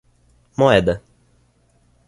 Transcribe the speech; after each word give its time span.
Moeda 0.57 0.97